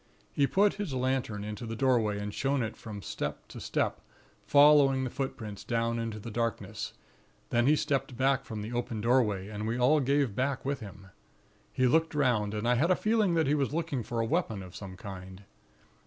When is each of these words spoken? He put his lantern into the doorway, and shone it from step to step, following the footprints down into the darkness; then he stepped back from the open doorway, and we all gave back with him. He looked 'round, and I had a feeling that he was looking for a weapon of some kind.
He 0.33 0.47
put 0.47 0.73
his 0.81 0.95
lantern 0.95 1.43
into 1.43 1.67
the 1.67 1.75
doorway, 1.75 2.17
and 2.17 2.33
shone 2.33 2.63
it 2.63 2.75
from 2.75 3.03
step 3.03 3.47
to 3.49 3.61
step, 3.61 4.01
following 4.47 5.03
the 5.03 5.11
footprints 5.11 5.63
down 5.63 5.99
into 5.99 6.17
the 6.17 6.31
darkness; 6.31 6.93
then 7.51 7.67
he 7.67 7.75
stepped 7.75 8.17
back 8.17 8.43
from 8.43 8.63
the 8.63 8.73
open 8.73 8.99
doorway, 9.01 9.47
and 9.49 9.67
we 9.67 9.77
all 9.77 9.99
gave 9.99 10.33
back 10.35 10.65
with 10.65 10.79
him. 10.79 11.09
He 11.71 11.85
looked 11.85 12.15
'round, 12.15 12.55
and 12.55 12.67
I 12.67 12.73
had 12.73 12.89
a 12.89 12.95
feeling 12.95 13.35
that 13.35 13.45
he 13.45 13.53
was 13.53 13.75
looking 13.75 14.01
for 14.01 14.19
a 14.19 14.25
weapon 14.25 14.63
of 14.63 14.75
some 14.75 14.97
kind. 14.97 15.43